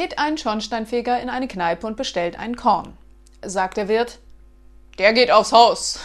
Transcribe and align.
geht 0.00 0.18
ein 0.18 0.38
Schornsteinfeger 0.38 1.20
in 1.20 1.28
eine 1.28 1.46
Kneipe 1.46 1.86
und 1.86 1.98
bestellt 1.98 2.38
einen 2.38 2.56
Korn. 2.56 2.96
Sagt 3.44 3.76
der 3.76 3.86
Wirt, 3.86 4.18
der 4.98 5.12
geht 5.12 5.30
aufs 5.30 5.52
Haus. 5.52 6.00